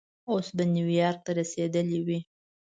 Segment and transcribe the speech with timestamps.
[0.29, 2.19] اوس به نیویارک ته رسېدلی وې.